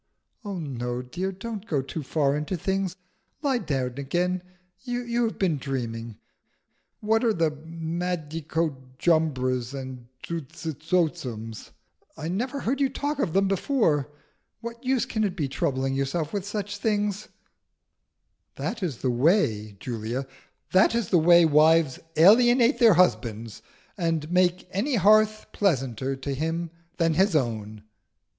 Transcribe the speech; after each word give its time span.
"Oh 0.43 0.57
no, 0.57 1.03
dear, 1.03 1.31
don't 1.31 1.67
go 1.67 1.83
too 1.83 2.01
far 2.01 2.35
into 2.35 2.57
things. 2.57 2.95
Lie 3.43 3.59
down 3.59 3.99
again. 3.99 4.41
You 4.81 5.25
have 5.25 5.37
been 5.37 5.57
dreaming. 5.59 6.17
What 7.01 7.23
are 7.23 7.33
the 7.35 7.51
Madicojumbras 7.51 9.75
and 9.79 10.07
Zuzitotzums? 10.27 11.69
I 12.17 12.27
never 12.29 12.61
heard 12.61 12.81
you 12.81 12.89
talk 12.89 13.19
of 13.19 13.33
them 13.33 13.47
before. 13.47 14.11
What 14.59 14.83
use 14.83 15.05
can 15.05 15.23
it 15.23 15.35
be 15.35 15.47
troubling 15.47 15.93
yourself 15.93 16.33
about 16.33 16.45
such 16.45 16.77
things?" 16.79 17.27
"That 18.55 18.81
is 18.81 19.03
the 19.03 19.11
way, 19.11 19.73
Julia 19.79 20.25
that 20.71 20.95
is 20.95 21.09
the 21.09 21.19
way 21.19 21.45
wives 21.45 21.99
alienate 22.15 22.79
their 22.79 22.95
husbands, 22.95 23.61
and 23.99 24.31
make 24.31 24.67
any 24.71 24.95
hearth 24.95 25.45
pleasanter 25.51 26.15
to 26.15 26.33
him 26.33 26.71
than 26.97 27.13
his 27.13 27.35
own!" 27.35 27.83